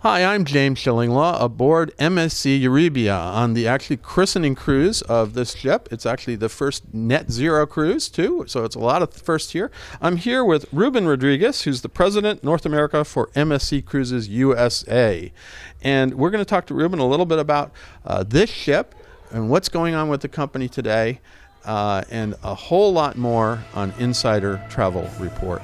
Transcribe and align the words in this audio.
Hi, 0.00 0.22
I'm 0.22 0.44
James 0.44 0.78
Shillinglaw 0.78 1.40
aboard 1.40 1.90
MSC 1.96 2.60
Euribia 2.62 3.18
on 3.18 3.54
the 3.54 3.66
actually 3.66 3.96
christening 3.96 4.54
cruise 4.54 5.00
of 5.00 5.32
this 5.32 5.54
ship. 5.54 5.88
It's 5.90 6.04
actually 6.04 6.36
the 6.36 6.50
first 6.50 6.92
net 6.92 7.30
zero 7.30 7.66
cruise, 7.66 8.10
too, 8.10 8.44
so 8.46 8.64
it's 8.64 8.76
a 8.76 8.78
lot 8.78 9.00
of 9.00 9.14
first 9.14 9.52
here. 9.52 9.70
I'm 10.02 10.18
here 10.18 10.44
with 10.44 10.66
Ruben 10.70 11.08
Rodriguez, 11.08 11.62
who's 11.62 11.80
the 11.80 11.88
president, 11.88 12.44
North 12.44 12.66
America 12.66 13.06
for 13.06 13.28
MSC 13.28 13.86
Cruises 13.86 14.28
USA. 14.28 15.32
And 15.80 16.14
we're 16.16 16.30
going 16.30 16.44
to 16.44 16.48
talk 16.48 16.66
to 16.66 16.74
Ruben 16.74 16.98
a 16.98 17.08
little 17.08 17.26
bit 17.26 17.38
about 17.38 17.72
uh, 18.04 18.22
this 18.22 18.50
ship 18.50 18.94
and 19.30 19.48
what's 19.48 19.70
going 19.70 19.94
on 19.94 20.10
with 20.10 20.20
the 20.20 20.28
company 20.28 20.68
today, 20.68 21.20
uh, 21.64 22.04
and 22.10 22.34
a 22.42 22.54
whole 22.54 22.92
lot 22.92 23.16
more 23.16 23.64
on 23.72 23.94
Insider 23.98 24.62
Travel 24.68 25.08
Report. 25.18 25.62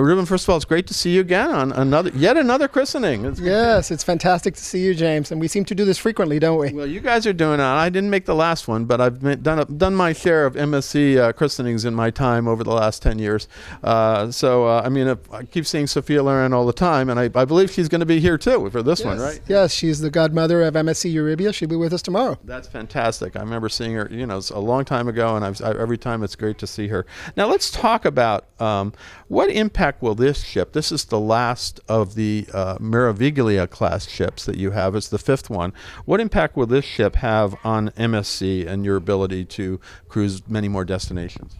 Now, 0.00 0.06
Ruben, 0.06 0.24
first 0.24 0.44
of 0.44 0.48
all, 0.48 0.56
it's 0.56 0.64
great 0.64 0.86
to 0.86 0.94
see 0.94 1.10
you 1.16 1.20
again 1.20 1.50
on 1.50 1.72
another, 1.72 2.10
yet 2.14 2.38
another 2.38 2.68
christening. 2.68 3.26
It's 3.26 3.38
yes, 3.38 3.90
it's 3.90 4.02
fantastic 4.02 4.54
to 4.54 4.64
see 4.64 4.80
you, 4.82 4.94
James, 4.94 5.30
and 5.30 5.38
we 5.38 5.46
seem 5.46 5.66
to 5.66 5.74
do 5.74 5.84
this 5.84 5.98
frequently, 5.98 6.38
don't 6.38 6.58
we? 6.58 6.72
Well, 6.72 6.86
you 6.86 7.00
guys 7.00 7.26
are 7.26 7.34
doing 7.34 7.60
it. 7.60 7.64
I 7.64 7.90
didn't 7.90 8.08
make 8.08 8.24
the 8.24 8.34
last 8.34 8.66
one, 8.66 8.86
but 8.86 8.98
I've 8.98 9.42
done 9.42 9.76
done 9.76 9.94
my 9.94 10.14
share 10.14 10.46
of 10.46 10.54
MSC 10.54 11.18
uh, 11.18 11.32
christenings 11.34 11.84
in 11.84 11.94
my 11.94 12.08
time 12.10 12.48
over 12.48 12.64
the 12.64 12.72
last 12.72 13.02
ten 13.02 13.18
years. 13.18 13.46
Uh, 13.84 14.30
so, 14.30 14.66
uh, 14.66 14.80
I 14.82 14.88
mean, 14.88 15.18
I 15.30 15.42
keep 15.42 15.66
seeing 15.66 15.86
Sophia 15.86 16.22
Loren 16.22 16.54
all 16.54 16.64
the 16.64 16.72
time, 16.72 17.10
and 17.10 17.20
I, 17.20 17.24
I 17.34 17.44
believe 17.44 17.70
she's 17.70 17.90
going 17.90 18.00
to 18.00 18.06
be 18.06 18.20
here 18.20 18.38
too 18.38 18.70
for 18.70 18.82
this 18.82 19.00
yes. 19.00 19.06
one, 19.06 19.18
right? 19.18 19.38
Yes, 19.48 19.74
she's 19.74 20.00
the 20.00 20.10
godmother 20.10 20.62
of 20.62 20.72
MSC 20.72 21.12
Euribia. 21.12 21.52
She'll 21.52 21.68
be 21.68 21.76
with 21.76 21.92
us 21.92 22.00
tomorrow. 22.00 22.38
That's 22.44 22.68
fantastic. 22.68 23.36
I 23.36 23.40
remember 23.40 23.68
seeing 23.68 23.92
her, 23.92 24.08
you 24.10 24.24
know, 24.24 24.40
a 24.50 24.60
long 24.60 24.86
time 24.86 25.08
ago, 25.08 25.36
and 25.36 25.44
I've, 25.44 25.60
I, 25.60 25.72
every 25.72 25.98
time 25.98 26.22
it's 26.22 26.36
great 26.36 26.56
to 26.56 26.66
see 26.66 26.88
her. 26.88 27.04
Now, 27.36 27.48
let's 27.48 27.70
talk 27.70 28.06
about 28.06 28.46
um, 28.62 28.94
what 29.28 29.50
impact 29.50 29.89
will 30.00 30.14
this 30.14 30.44
ship. 30.44 30.72
This 30.72 30.92
is 30.92 31.04
the 31.06 31.20
last 31.20 31.80
of 31.88 32.14
the 32.14 32.46
uh, 32.52 32.78
Meraviglia 32.78 33.68
class 33.68 34.08
ships 34.08 34.44
that 34.46 34.56
you 34.56 34.70
have. 34.70 34.94
It's 34.94 35.08
the 35.08 35.18
fifth 35.18 35.50
one. 35.50 35.72
What 36.04 36.20
impact 36.20 36.56
will 36.56 36.66
this 36.66 36.84
ship 36.84 37.16
have 37.16 37.54
on 37.64 37.90
MSC 37.90 38.66
and 38.66 38.84
your 38.84 38.96
ability 38.96 39.44
to 39.46 39.80
cruise 40.08 40.46
many 40.48 40.68
more 40.68 40.84
destinations? 40.84 41.56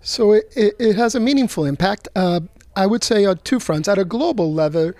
So 0.00 0.32
it, 0.32 0.52
it, 0.56 0.74
it 0.78 0.96
has 0.96 1.14
a 1.14 1.20
meaningful 1.20 1.64
impact. 1.64 2.08
Uh, 2.14 2.40
I 2.74 2.86
would 2.86 3.04
say 3.04 3.24
on 3.24 3.38
two 3.38 3.60
fronts. 3.60 3.88
At 3.88 3.98
a 3.98 4.04
global 4.04 4.52
level, 4.52 4.92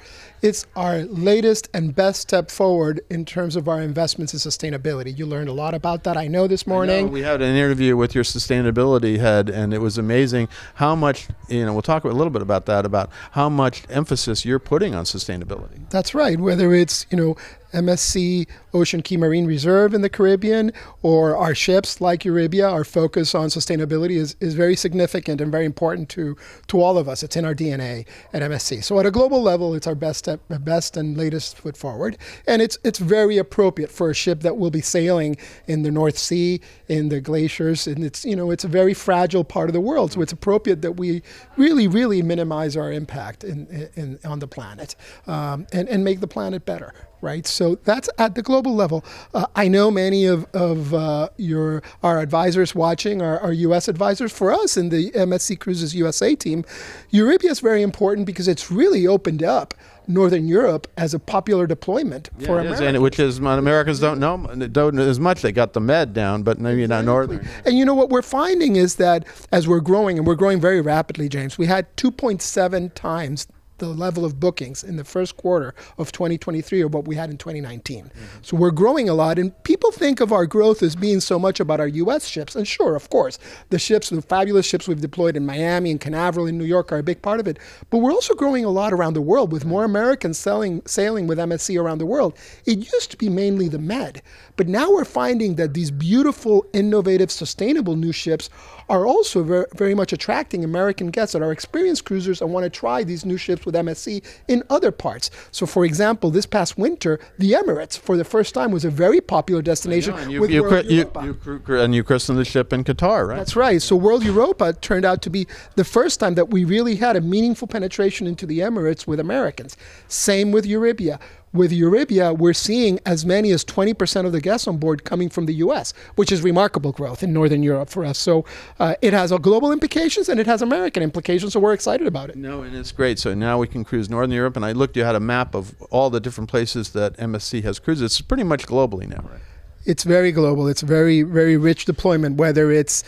it's 0.42 0.66
our 0.74 1.02
latest 1.02 1.68
and 1.72 1.94
best 1.94 2.20
step 2.20 2.50
forward 2.50 3.00
in 3.08 3.24
terms 3.24 3.54
of 3.54 3.68
our 3.68 3.80
investments 3.80 4.34
in 4.34 4.40
sustainability. 4.40 5.16
You 5.16 5.24
learned 5.24 5.48
a 5.48 5.52
lot 5.52 5.72
about 5.72 6.02
that, 6.04 6.16
I 6.16 6.26
know, 6.26 6.46
this 6.48 6.66
morning. 6.66 7.06
Know. 7.06 7.12
We 7.12 7.22
had 7.22 7.40
an 7.40 7.54
interview 7.54 7.96
with 7.96 8.14
your 8.14 8.24
sustainability 8.24 9.18
head, 9.18 9.48
and 9.48 9.72
it 9.72 9.78
was 9.78 9.98
amazing 9.98 10.48
how 10.74 10.94
much, 10.94 11.28
you 11.48 11.64
know, 11.64 11.72
we'll 11.72 11.82
talk 11.82 12.04
a 12.04 12.08
little 12.08 12.30
bit 12.30 12.42
about 12.42 12.66
that, 12.66 12.84
about 12.84 13.08
how 13.30 13.48
much 13.48 13.84
emphasis 13.88 14.44
you're 14.44 14.58
putting 14.58 14.94
on 14.94 15.04
sustainability. 15.04 15.88
That's 15.90 16.12
right. 16.14 16.38
Whether 16.38 16.74
it's, 16.74 17.06
you 17.10 17.16
know, 17.16 17.36
MSC 17.72 18.46
Ocean 18.74 19.02
Cay 19.02 19.16
Marine 19.16 19.46
Reserve 19.46 19.94
in 19.94 20.02
the 20.02 20.08
Caribbean 20.08 20.72
or 21.02 21.36
our 21.36 21.54
ships 21.54 22.00
like 22.00 22.22
Euribia, 22.22 22.70
our 22.70 22.84
focus 22.84 23.34
on 23.34 23.48
sustainability 23.48 24.16
is, 24.16 24.36
is 24.40 24.54
very 24.54 24.76
significant 24.76 25.40
and 25.40 25.50
very 25.50 25.64
important 25.64 26.08
to, 26.10 26.36
to 26.68 26.80
all 26.80 26.98
of 26.98 27.08
us. 27.08 27.22
It's 27.22 27.36
in 27.36 27.44
our 27.44 27.54
DNA 27.54 28.06
at 28.32 28.42
MSC. 28.42 28.82
So 28.84 28.98
at 28.98 29.06
a 29.06 29.10
global 29.10 29.42
level, 29.42 29.74
it's 29.74 29.86
our 29.86 29.94
best 29.94 30.28
best 30.48 30.96
and 30.96 31.16
latest 31.16 31.58
foot 31.58 31.76
forward. 31.76 32.16
And 32.46 32.62
it's, 32.62 32.78
it's 32.84 32.98
very 32.98 33.38
appropriate 33.38 33.90
for 33.90 34.10
a 34.10 34.14
ship 34.14 34.40
that 34.40 34.56
will 34.56 34.70
be 34.70 34.80
sailing 34.80 35.36
in 35.66 35.82
the 35.82 35.90
North 35.90 36.18
Sea, 36.18 36.60
in 36.88 37.08
the 37.08 37.20
glaciers. 37.20 37.86
And 37.86 38.04
it's, 38.04 38.24
you 38.24 38.36
know, 38.36 38.50
it's 38.50 38.64
a 38.64 38.68
very 38.68 38.94
fragile 38.94 39.44
part 39.44 39.68
of 39.68 39.72
the 39.72 39.80
world. 39.80 40.12
So 40.12 40.22
it's 40.22 40.32
appropriate 40.32 40.82
that 40.82 40.92
we 40.92 41.22
really, 41.56 41.88
really 41.88 42.22
minimize 42.22 42.76
our 42.76 42.92
impact 42.92 43.44
in, 43.44 43.66
in, 43.94 44.18
on 44.24 44.38
the 44.38 44.48
planet 44.48 44.94
um, 45.26 45.66
and, 45.72 45.88
and 45.88 46.04
make 46.04 46.20
the 46.20 46.28
planet 46.28 46.64
better 46.64 46.92
right? 47.22 47.46
So 47.46 47.76
that's 47.76 48.10
at 48.18 48.34
the 48.34 48.42
global 48.42 48.74
level. 48.74 49.04
Uh, 49.32 49.46
I 49.56 49.68
know 49.68 49.90
many 49.90 50.26
of, 50.26 50.46
of 50.52 50.92
uh, 50.92 51.28
your 51.38 51.82
our 52.02 52.18
advisors 52.18 52.74
watching 52.74 53.22
are, 53.22 53.38
are 53.40 53.52
U.S. 53.52 53.88
advisors. 53.88 54.32
For 54.32 54.52
us 54.52 54.76
in 54.76 54.90
the 54.90 55.10
MSC 55.12 55.58
Cruises 55.58 55.94
USA 55.94 56.34
team, 56.34 56.64
Euribia 57.12 57.50
is 57.50 57.60
very 57.60 57.82
important 57.82 58.26
because 58.26 58.48
it's 58.48 58.70
really 58.70 59.06
opened 59.06 59.42
up 59.42 59.72
Northern 60.08 60.48
Europe 60.48 60.88
as 60.96 61.14
a 61.14 61.18
popular 61.18 61.66
deployment 61.66 62.28
yeah, 62.38 62.46
for 62.46 62.58
Americans. 62.58 62.80
and 62.80 63.02
which 63.02 63.18
is 63.18 63.38
Americans 63.38 64.00
don't 64.00 64.18
know 64.18 64.36
don't 64.72 64.98
as 64.98 65.20
much. 65.20 65.42
They 65.42 65.52
got 65.52 65.72
the 65.72 65.80
Med 65.80 66.12
down, 66.12 66.42
but 66.42 66.58
maybe 66.58 66.82
exactly. 66.82 67.06
not 67.06 67.12
Northern. 67.12 67.48
And 67.64 67.78
you 67.78 67.84
know 67.84 67.94
what 67.94 68.10
we're 68.10 68.22
finding 68.22 68.76
is 68.76 68.96
that 68.96 69.24
as 69.52 69.68
we're 69.68 69.80
growing, 69.80 70.18
and 70.18 70.26
we're 70.26 70.34
growing 70.34 70.60
very 70.60 70.80
rapidly, 70.80 71.28
James, 71.28 71.56
we 71.56 71.66
had 71.66 71.94
2.7 71.96 72.92
times 72.94 73.46
the 73.82 73.88
level 73.88 74.24
of 74.24 74.38
bookings 74.38 74.84
in 74.84 74.96
the 74.96 75.04
first 75.04 75.36
quarter 75.36 75.74
of 75.98 76.12
2023 76.12 76.82
or 76.82 76.88
what 76.88 77.06
we 77.06 77.16
had 77.16 77.30
in 77.30 77.36
2019. 77.36 78.04
Mm-hmm. 78.04 78.24
So 78.42 78.56
we're 78.56 78.70
growing 78.70 79.08
a 79.08 79.14
lot, 79.14 79.38
and 79.38 79.52
people 79.64 79.90
think 79.90 80.20
of 80.20 80.32
our 80.32 80.46
growth 80.46 80.82
as 80.82 80.94
being 80.94 81.20
so 81.20 81.38
much 81.38 81.60
about 81.60 81.80
our 81.80 81.88
U.S. 81.88 82.26
ships. 82.26 82.54
And 82.54 82.66
sure, 82.66 82.94
of 82.94 83.10
course, 83.10 83.38
the 83.70 83.78
ships, 83.78 84.10
the 84.10 84.22
fabulous 84.22 84.66
ships 84.66 84.86
we've 84.86 85.00
deployed 85.00 85.36
in 85.36 85.44
Miami 85.44 85.90
and 85.90 86.00
Canaveral 86.00 86.46
in 86.46 86.58
New 86.58 86.64
York 86.64 86.92
are 86.92 86.98
a 86.98 87.02
big 87.02 87.22
part 87.22 87.40
of 87.40 87.48
it. 87.48 87.58
But 87.90 87.98
we're 87.98 88.12
also 88.12 88.34
growing 88.34 88.64
a 88.64 88.70
lot 88.70 88.92
around 88.92 89.14
the 89.14 89.20
world 89.20 89.52
with 89.52 89.64
more 89.64 89.84
Americans 89.84 90.38
selling, 90.38 90.82
sailing 90.86 91.26
with 91.26 91.38
MSC 91.38 91.80
around 91.80 91.98
the 91.98 92.06
world. 92.06 92.38
It 92.66 92.78
used 92.78 93.10
to 93.10 93.16
be 93.16 93.28
mainly 93.28 93.68
the 93.68 93.78
Med, 93.78 94.22
but 94.56 94.68
now 94.68 94.90
we're 94.90 95.04
finding 95.04 95.56
that 95.56 95.74
these 95.74 95.90
beautiful, 95.90 96.64
innovative, 96.72 97.30
sustainable 97.30 97.96
new 97.96 98.12
ships 98.12 98.48
are 98.88 99.06
also 99.06 99.42
very, 99.42 99.66
very 99.74 99.94
much 99.94 100.12
attracting 100.12 100.64
American 100.64 101.10
guests 101.10 101.32
that 101.32 101.42
are 101.42 101.52
experienced 101.52 102.04
cruisers 102.04 102.40
and 102.40 102.52
want 102.52 102.64
to 102.64 102.70
try 102.70 103.02
these 103.02 103.24
new 103.24 103.36
ships 103.36 103.64
with 103.64 103.71
MSC 103.74 104.24
in 104.48 104.62
other 104.70 104.90
parts. 104.90 105.30
So, 105.50 105.66
for 105.66 105.84
example, 105.84 106.30
this 106.30 106.46
past 106.46 106.78
winter, 106.78 107.18
the 107.38 107.52
Emirates, 107.52 107.98
for 107.98 108.16
the 108.16 108.24
first 108.24 108.54
time, 108.54 108.70
was 108.70 108.84
a 108.84 108.90
very 108.90 109.20
popular 109.20 109.62
destination. 109.62 110.14
And 110.14 110.30
you, 110.30 110.46
you, 110.46 110.62
World 110.62 110.86
you, 110.86 111.10
you, 111.22 111.76
and 111.76 111.94
you 111.94 112.04
christened 112.04 112.38
the 112.38 112.44
ship 112.44 112.72
in 112.72 112.84
Qatar, 112.84 113.28
right? 113.28 113.36
That's 113.36 113.56
right. 113.56 113.80
So, 113.80 113.96
World 113.96 114.24
Europa 114.24 114.72
turned 114.74 115.04
out 115.04 115.22
to 115.22 115.30
be 115.30 115.46
the 115.76 115.84
first 115.84 116.20
time 116.20 116.34
that 116.34 116.50
we 116.50 116.64
really 116.64 116.96
had 116.96 117.16
a 117.16 117.20
meaningful 117.20 117.68
penetration 117.68 118.26
into 118.26 118.46
the 118.46 118.60
Emirates 118.60 119.06
with 119.06 119.20
Americans. 119.20 119.76
Same 120.08 120.52
with 120.52 120.64
Euribia 120.64 121.18
with 121.52 121.70
Euribia, 121.70 122.36
we're 122.36 122.54
seeing 122.54 122.98
as 123.04 123.26
many 123.26 123.50
as 123.50 123.64
20% 123.64 124.26
of 124.26 124.32
the 124.32 124.40
guests 124.40 124.66
on 124.66 124.78
board 124.78 125.04
coming 125.04 125.28
from 125.28 125.46
the 125.46 125.54
US, 125.54 125.92
which 126.16 126.32
is 126.32 126.42
remarkable 126.42 126.92
growth 126.92 127.22
in 127.22 127.32
Northern 127.32 127.62
Europe 127.62 127.90
for 127.90 128.04
us. 128.04 128.18
So 128.18 128.44
uh, 128.78 128.94
it 129.02 129.12
has 129.12 129.32
a 129.32 129.38
global 129.38 129.72
implications 129.72 130.28
and 130.28 130.40
it 130.40 130.46
has 130.46 130.62
American 130.62 131.02
implications, 131.02 131.52
so 131.52 131.60
we're 131.60 131.74
excited 131.74 132.06
about 132.06 132.30
it. 132.30 132.36
No, 132.36 132.62
and 132.62 132.74
it's 132.74 132.92
great. 132.92 133.18
So 133.18 133.34
now 133.34 133.58
we 133.58 133.66
can 133.66 133.84
cruise 133.84 134.08
Northern 134.08 134.32
Europe, 134.32 134.56
and 134.56 134.64
I 134.64 134.72
looked, 134.72 134.96
you 134.96 135.04
had 135.04 135.14
a 135.14 135.20
map 135.20 135.54
of 135.54 135.80
all 135.90 136.10
the 136.10 136.20
different 136.20 136.48
places 136.48 136.90
that 136.90 137.16
MSC 137.18 137.62
has 137.64 137.78
cruised. 137.78 138.02
It's 138.02 138.20
pretty 138.20 138.44
much 138.44 138.66
globally 138.66 139.08
now, 139.08 139.24
right? 139.30 139.40
It's 139.84 140.04
very 140.04 140.32
global. 140.32 140.68
It's 140.68 140.82
very, 140.82 141.22
very 141.22 141.56
rich 141.56 141.84
deployment, 141.84 142.36
whether 142.36 142.70
it's 142.70 143.02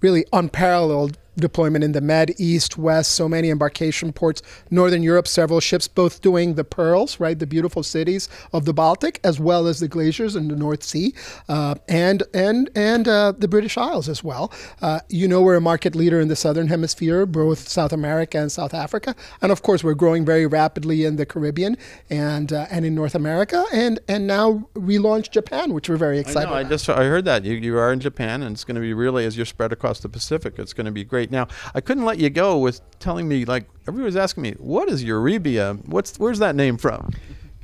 really 0.00 0.24
unparalleled 0.32 1.18
deployment 1.36 1.84
in 1.84 1.92
the 1.92 2.00
Med, 2.00 2.34
East, 2.38 2.76
West, 2.78 3.12
so 3.12 3.28
many 3.28 3.50
embarkation 3.50 4.12
ports. 4.12 4.42
Northern 4.70 5.02
Europe, 5.02 5.26
several 5.26 5.60
ships 5.60 5.88
both 5.88 6.20
doing 6.20 6.54
the 6.54 6.64
pearls, 6.64 7.20
right, 7.20 7.38
the 7.38 7.46
beautiful 7.46 7.82
cities 7.82 8.28
of 8.52 8.64
the 8.64 8.72
Baltic, 8.72 9.20
as 9.24 9.40
well 9.40 9.66
as 9.66 9.80
the 9.80 9.88
glaciers 9.88 10.36
in 10.36 10.48
the 10.48 10.56
North 10.56 10.82
Sea, 10.82 11.14
uh, 11.48 11.74
and 11.88 12.22
and 12.34 12.70
and 12.74 13.08
uh, 13.08 13.32
the 13.36 13.48
British 13.48 13.76
Isles 13.76 14.08
as 14.08 14.22
well. 14.24 14.52
Uh, 14.82 15.00
you 15.08 15.28
know, 15.28 15.42
we're 15.42 15.56
a 15.56 15.60
market 15.60 15.94
leader 15.94 16.20
in 16.20 16.28
the 16.28 16.36
Southern 16.36 16.68
Hemisphere, 16.68 17.26
both 17.26 17.68
South 17.68 17.92
America 17.92 18.38
and 18.38 18.50
South 18.50 18.74
Africa, 18.74 19.14
and 19.42 19.52
of 19.52 19.62
course, 19.62 19.84
we're 19.84 19.94
growing 19.94 20.24
very 20.24 20.46
rapidly 20.46 21.04
in 21.04 21.16
the 21.16 21.26
Caribbean 21.26 21.76
and 22.08 22.52
uh, 22.52 22.66
and 22.70 22.84
in 22.84 22.94
North 22.94 23.14
America, 23.14 23.64
and 23.72 24.00
and 24.08 24.26
now 24.26 24.68
relaunched 24.74 25.30
Japan, 25.30 25.72
which 25.72 25.88
we're 25.88 25.96
very 25.96 26.18
excited. 26.18 26.48
I 26.48 26.50
know. 26.50 26.58
About. 26.58 26.66
I 26.66 26.68
just 26.68 26.88
I 26.88 27.04
heard 27.04 27.24
that 27.24 27.44
you 27.44 27.54
you 27.54 27.76
are 27.78 27.92
in 27.92 28.00
Japan, 28.00 28.42
and 28.42 28.54
it's 28.54 28.64
going 28.64 28.76
to 28.76 28.80
be 28.80 28.94
really 28.94 29.24
as 29.24 29.36
you're 29.36 29.46
spread 29.46 29.72
across 29.72 30.00
the 30.00 30.08
Pacific, 30.08 30.58
it's 30.58 30.72
going 30.72 30.86
to 30.86 30.92
be 30.92 31.04
great. 31.04 31.19
Now, 31.28 31.48
I 31.74 31.80
couldn't 31.80 32.04
let 32.04 32.18
you 32.18 32.30
go 32.30 32.58
with 32.58 32.80
telling 33.00 33.28
me 33.28 33.44
like 33.44 33.68
everybody's 33.88 34.16
asking 34.16 34.42
me, 34.42 34.52
what 34.58 34.88
is 34.88 35.04
Eurybia? 35.04 35.84
What's 35.86 36.18
where's 36.18 36.38
that 36.38 36.54
name 36.54 36.78
from? 36.78 37.10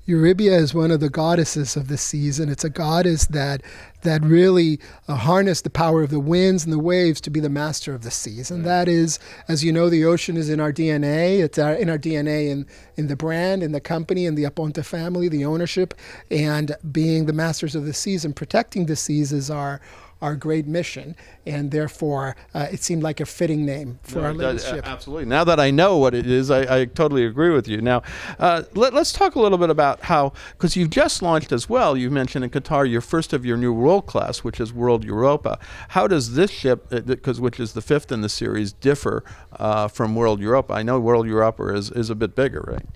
Eurybia 0.07 0.57
is 0.57 0.73
one 0.73 0.93
of 0.93 1.01
the 1.01 1.11
goddesses 1.11 1.75
of 1.75 1.89
the 1.89 1.99
season. 1.99 2.49
It's 2.49 2.63
a 2.63 2.71
goddess 2.71 3.27
that 3.27 3.61
that 4.03 4.23
really 4.23 4.79
uh, 5.09 5.17
harness 5.17 5.63
the 5.63 5.71
power 5.71 6.01
of 6.01 6.11
the 6.11 6.21
winds 6.21 6.63
and 6.63 6.73
the 6.73 6.79
waves 6.79 7.21
to 7.23 7.31
be 7.31 7.41
the 7.41 7.49
master 7.49 7.93
of 7.93 8.03
the 8.03 8.11
seas. 8.13 8.53
And 8.53 8.65
that 8.65 8.87
is, 8.87 9.19
as 9.49 9.65
you 9.65 9.73
know, 9.73 9.91
the 9.91 10.05
ocean 10.05 10.37
is 10.37 10.49
in 10.49 10.61
our 10.61 10.73
DNA. 10.73 11.41
It's 11.41 11.59
our, 11.59 11.73
in 11.73 11.91
our 11.91 11.99
DNA 11.99 12.51
in, 12.51 12.67
in 12.97 13.09
the 13.09 13.17
brand, 13.17 13.65
in 13.65 13.73
the 13.73 13.81
company, 13.81 14.27
in 14.27 14.37
the 14.37 14.45
Aponte 14.45 14.85
family, 14.85 15.29
the 15.29 15.45
ownership, 15.45 15.93
and 16.31 16.77
being 16.93 17.27
the 17.27 17.33
masters 17.33 17.75
of 17.75 17.85
the 17.85 17.93
seas 17.93 18.25
and 18.25 18.37
protecting 18.37 18.87
the 18.87 18.95
seas 18.95 19.33
is 19.33 19.51
our 19.51 19.81
our 20.23 20.35
great 20.35 20.67
mission, 20.67 21.15
and 21.45 21.71
therefore 21.71 22.37
uh, 22.55 22.69
it 22.73 22.83
seemed 22.83 23.03
like 23.03 23.21
a 23.21 23.27
fitting 23.27 23.67
name 23.67 23.99
for 24.03 24.21
No, 24.21 24.25
our 24.25 24.33
does, 24.33 24.65
leadership. 24.65 24.87
Absolutely. 24.89 25.27
Now 25.27 25.45
that 25.45 25.61
I 25.61 25.71
know 25.71 25.99
what 25.99 26.15
it 26.15 26.27
is, 26.27 26.51
I, 26.51 26.81
I 26.81 26.85
totally 26.87 27.27
agree 27.27 27.51
with 27.51 27.69
you. 27.69 27.81
Now, 27.81 28.03
uh, 28.39 28.63
let, 28.75 28.95
us 28.95 29.13
talk 29.13 29.35
a 29.35 29.41
little 29.41 29.59
bit 29.59 29.71
about 29.71 30.03
how, 30.05 30.33
because 30.53 30.77
you've 30.77 30.91
just 30.91 31.23
launched 31.23 31.53
as 31.53 31.69
well, 31.69 31.97
you 31.97 32.11
mentioned 32.11 32.45
in 32.45 32.51
Qatar 32.51 32.91
your 32.91 33.03
first 33.03 33.33
of 33.33 33.45
your 33.45 33.57
new 33.57 33.73
world 33.73 34.07
class, 34.07 34.39
which 34.39 34.59
is 34.59 34.73
World 34.73 35.05
Europa. 35.05 35.59
How 35.89 36.07
does 36.07 36.35
this 36.35 36.51
ship, 36.51 36.89
because 36.89 37.41
which 37.41 37.61
is 37.61 37.75
the 37.75 37.83
fifth 37.83 38.11
in 38.11 38.23
the 38.23 38.29
series, 38.29 38.73
differ 38.73 39.23
uh, 39.53 39.89
from 39.89 40.15
World 40.15 40.41
Europa? 40.41 40.73
I 40.73 40.83
know 40.83 40.99
World 40.99 41.27
Europa 41.27 41.75
is, 41.75 41.91
is 41.91 42.11
a 42.11 42.15
bit 42.15 42.35
bigger, 42.35 42.65
right? 42.67 42.87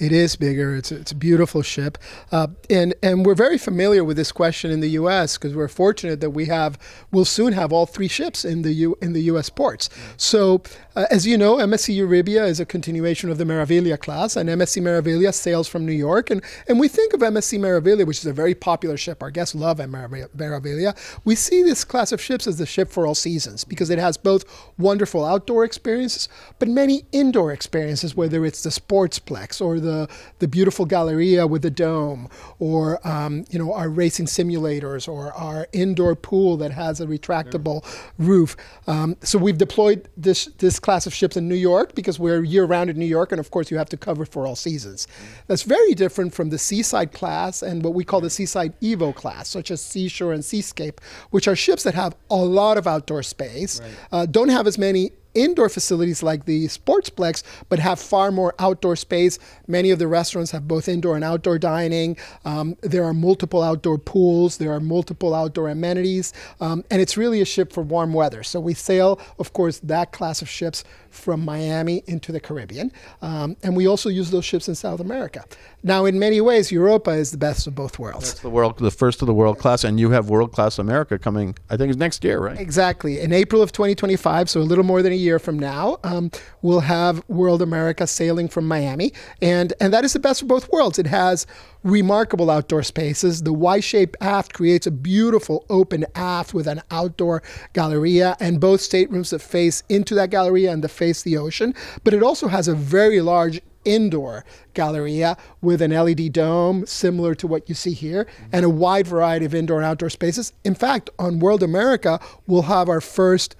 It 0.00 0.12
is 0.12 0.34
bigger. 0.34 0.74
It's 0.76 0.90
a, 0.90 0.96
it's 0.96 1.12
a 1.12 1.14
beautiful 1.14 1.60
ship, 1.60 1.98
uh, 2.32 2.46
and 2.70 2.94
and 3.02 3.26
we're 3.26 3.34
very 3.34 3.58
familiar 3.58 4.02
with 4.02 4.16
this 4.16 4.32
question 4.32 4.70
in 4.70 4.80
the 4.80 4.88
U.S. 4.92 5.36
because 5.36 5.54
we're 5.54 5.68
fortunate 5.68 6.22
that 6.22 6.30
we 6.30 6.46
have 6.46 6.78
we'll 7.12 7.26
soon 7.26 7.52
have 7.52 7.70
all 7.70 7.84
three 7.84 8.08
ships 8.08 8.42
in 8.42 8.62
the 8.62 8.72
U 8.72 8.96
in 9.02 9.12
the 9.12 9.20
U.S. 9.24 9.50
ports. 9.50 9.90
So, 10.16 10.62
uh, 10.96 11.04
as 11.10 11.26
you 11.26 11.36
know, 11.36 11.56
MSC 11.56 11.94
Euribia 11.94 12.48
is 12.48 12.60
a 12.60 12.64
continuation 12.64 13.28
of 13.28 13.36
the 13.36 13.44
Meraviglia 13.44 13.98
class, 14.00 14.36
and 14.36 14.48
MSC 14.48 14.80
Meraviglia 14.80 15.34
sails 15.34 15.68
from 15.68 15.84
New 15.84 15.92
York, 15.92 16.30
and 16.30 16.42
and 16.66 16.80
we 16.80 16.88
think 16.88 17.12
of 17.12 17.20
MSC 17.20 17.58
Meraviglia, 17.58 18.06
which 18.06 18.20
is 18.20 18.26
a 18.26 18.32
very 18.32 18.54
popular 18.54 18.96
ship. 18.96 19.22
Our 19.22 19.30
guests 19.30 19.54
love 19.54 19.80
Meraviglia. 19.80 20.96
We 21.26 21.34
see 21.34 21.62
this 21.62 21.84
class 21.84 22.10
of 22.10 22.22
ships 22.22 22.46
as 22.46 22.56
the 22.56 22.64
ship 22.64 22.88
for 22.88 23.06
all 23.06 23.14
seasons 23.14 23.64
because 23.64 23.90
it 23.90 23.98
has 23.98 24.16
both 24.16 24.46
wonderful 24.78 25.26
outdoor 25.26 25.62
experiences, 25.64 26.26
but 26.58 26.68
many 26.68 27.04
indoor 27.12 27.52
experiences, 27.52 28.16
whether 28.16 28.46
it's 28.46 28.62
the 28.62 28.70
Sportsplex 28.70 29.60
or 29.60 29.78
the 29.78 29.89
the 30.38 30.48
beautiful 30.48 30.86
Galleria 30.86 31.46
with 31.46 31.62
the 31.62 31.70
dome, 31.70 32.28
or 32.58 33.06
um, 33.06 33.44
you 33.50 33.58
know 33.58 33.72
our 33.72 33.88
racing 33.88 34.26
simulators, 34.26 35.08
or 35.08 35.32
our 35.32 35.66
indoor 35.72 36.14
pool 36.16 36.56
that 36.58 36.72
has 36.72 37.00
a 37.00 37.06
retractable 37.06 37.84
roof. 38.18 38.56
Um, 38.86 39.16
so 39.22 39.38
we've 39.38 39.58
deployed 39.58 40.08
this 40.16 40.46
this 40.58 40.78
class 40.78 41.06
of 41.06 41.14
ships 41.14 41.36
in 41.36 41.48
New 41.48 41.54
York 41.54 41.94
because 41.94 42.18
we're 42.18 42.42
year 42.44 42.64
round 42.64 42.90
in 42.90 42.98
New 42.98 43.06
York, 43.06 43.32
and 43.32 43.40
of 43.40 43.50
course 43.50 43.70
you 43.70 43.78
have 43.78 43.88
to 43.90 43.96
cover 43.96 44.24
for 44.24 44.46
all 44.46 44.56
seasons. 44.56 45.06
That's 45.46 45.62
very 45.62 45.94
different 45.94 46.34
from 46.34 46.50
the 46.50 46.58
Seaside 46.58 47.12
class 47.12 47.62
and 47.62 47.82
what 47.82 47.94
we 47.94 48.04
call 48.04 48.20
the 48.20 48.30
Seaside 48.30 48.78
Evo 48.80 49.14
class, 49.14 49.48
such 49.48 49.70
as 49.70 49.80
Seashore 49.80 50.32
and 50.32 50.44
Seascape, 50.44 51.00
which 51.30 51.48
are 51.48 51.56
ships 51.56 51.82
that 51.82 51.94
have 51.94 52.16
a 52.30 52.36
lot 52.36 52.78
of 52.78 52.86
outdoor 52.86 53.22
space, 53.22 53.80
uh, 54.12 54.26
don't 54.26 54.48
have 54.48 54.66
as 54.66 54.78
many 54.78 55.10
indoor 55.34 55.68
facilities 55.68 56.22
like 56.22 56.44
the 56.44 56.66
Sportsplex, 56.66 57.42
but 57.68 57.78
have 57.78 57.98
far 57.98 58.30
more 58.30 58.54
outdoor 58.58 58.96
space. 58.96 59.38
Many 59.66 59.90
of 59.90 59.98
the 59.98 60.08
restaurants 60.08 60.50
have 60.50 60.66
both 60.66 60.88
indoor 60.88 61.14
and 61.14 61.24
outdoor 61.24 61.58
dining. 61.58 62.16
Um, 62.44 62.76
there 62.80 63.04
are 63.04 63.14
multiple 63.14 63.62
outdoor 63.62 63.98
pools. 63.98 64.58
There 64.58 64.72
are 64.72 64.80
multiple 64.80 65.34
outdoor 65.34 65.68
amenities. 65.68 66.32
Um, 66.60 66.84
and 66.90 67.00
it's 67.00 67.16
really 67.16 67.40
a 67.40 67.44
ship 67.44 67.72
for 67.72 67.82
warm 67.82 68.12
weather. 68.12 68.42
So 68.42 68.60
we 68.60 68.74
sail, 68.74 69.20
of 69.38 69.52
course, 69.52 69.78
that 69.80 70.12
class 70.12 70.42
of 70.42 70.48
ships 70.48 70.84
from 71.10 71.44
Miami 71.44 72.02
into 72.06 72.32
the 72.32 72.40
Caribbean. 72.40 72.92
Um, 73.20 73.56
and 73.62 73.76
we 73.76 73.86
also 73.86 74.08
use 74.08 74.30
those 74.30 74.44
ships 74.44 74.68
in 74.68 74.74
South 74.74 75.00
America. 75.00 75.44
Now, 75.82 76.04
in 76.04 76.18
many 76.18 76.40
ways, 76.40 76.70
Europa 76.70 77.10
is 77.10 77.30
the 77.30 77.38
best 77.38 77.66
of 77.66 77.74
both 77.74 77.98
worlds. 77.98 78.34
The 78.40 78.50
world, 78.50 78.78
the 78.78 78.90
first 78.90 79.22
of 79.22 79.26
the 79.26 79.34
world 79.34 79.58
class, 79.58 79.82
and 79.82 79.98
you 79.98 80.10
have 80.10 80.28
world 80.28 80.52
class 80.52 80.78
America 80.78 81.18
coming. 81.18 81.56
I 81.68 81.76
think 81.76 81.90
it's 81.90 81.98
next 81.98 82.22
year, 82.22 82.38
right? 82.38 82.58
Exactly. 82.58 83.20
In 83.20 83.32
April 83.32 83.62
of 83.62 83.72
2025, 83.72 84.50
so 84.50 84.60
a 84.60 84.62
little 84.62 84.84
more 84.84 85.02
than 85.02 85.12
a 85.12 85.16
year 85.20 85.38
from 85.38 85.58
now, 85.58 85.98
um, 86.04 86.30
we'll 86.62 86.80
have 86.80 87.22
World 87.28 87.62
America 87.62 88.06
sailing 88.06 88.48
from 88.48 88.66
Miami, 88.66 89.12
and 89.40 89.72
and 89.80 89.92
that 89.92 90.04
is 90.04 90.12
the 90.12 90.18
best 90.18 90.42
of 90.42 90.48
both 90.48 90.68
worlds. 90.70 90.98
It 90.98 91.06
has 91.06 91.46
remarkable 91.82 92.50
outdoor 92.50 92.82
spaces. 92.82 93.42
The 93.42 93.52
Y-shaped 93.52 94.16
aft 94.20 94.52
creates 94.52 94.86
a 94.86 94.90
beautiful 94.90 95.64
open 95.70 96.04
aft 96.14 96.52
with 96.52 96.66
an 96.66 96.82
outdoor 96.90 97.42
galleria 97.72 98.36
and 98.40 98.60
both 98.60 98.80
staterooms 98.80 99.30
that 99.30 99.40
face 99.40 99.82
into 99.88 100.14
that 100.14 100.30
galleria 100.30 100.72
and 100.72 100.84
that 100.84 100.90
face 100.90 101.22
the 101.22 101.36
ocean. 101.36 101.74
But 102.04 102.14
it 102.14 102.22
also 102.22 102.48
has 102.48 102.68
a 102.68 102.74
very 102.74 103.20
large 103.20 103.60
indoor 103.84 104.44
galleria 104.74 105.36
with 105.60 105.80
an 105.82 105.90
LED 105.90 106.32
dome 106.32 106.84
similar 106.86 107.34
to 107.34 107.46
what 107.46 107.68
you 107.68 107.74
see 107.74 107.92
here 107.92 108.26
and 108.52 108.64
a 108.64 108.70
wide 108.70 109.06
variety 109.06 109.46
of 109.46 109.54
indoor 109.54 109.78
and 109.78 109.86
outdoor 109.86 110.10
spaces. 110.10 110.52
In 110.64 110.74
fact, 110.74 111.10
on 111.18 111.38
World 111.38 111.62
America, 111.62 112.20
we'll 112.46 112.62
have 112.62 112.88
our 112.88 113.00
first 113.00 113.56